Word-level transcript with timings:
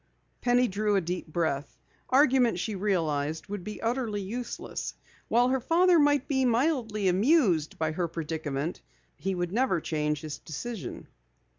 Penny 0.41 0.67
drew 0.67 0.95
a 0.95 0.99
deep 1.01 1.27
breath. 1.27 1.77
Argument, 2.09 2.57
she 2.57 2.73
realized, 2.73 3.45
would 3.49 3.63
be 3.63 3.79
utterly 3.83 4.19
useless. 4.19 4.95
While 5.27 5.49
her 5.49 5.59
father 5.59 5.99
might 5.99 6.27
be 6.27 6.43
mildly 6.43 7.07
amused 7.07 7.77
by 7.77 7.91
her 7.91 8.07
predicament, 8.07 8.81
he 9.15 9.35
never 9.35 9.75
would 9.75 9.83
change 9.83 10.21
his 10.21 10.39
decision. 10.39 11.07